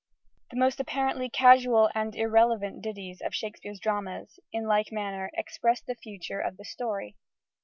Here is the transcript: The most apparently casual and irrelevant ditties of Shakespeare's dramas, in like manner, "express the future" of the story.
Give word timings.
The 0.49 0.57
most 0.57 0.79
apparently 0.79 1.29
casual 1.29 1.91
and 1.93 2.15
irrelevant 2.15 2.81
ditties 2.81 3.21
of 3.21 3.35
Shakespeare's 3.35 3.79
dramas, 3.79 4.39
in 4.51 4.65
like 4.65 4.91
manner, 4.91 5.29
"express 5.37 5.79
the 5.79 5.93
future" 5.93 6.39
of 6.39 6.57
the 6.57 6.65
story. 6.65 7.17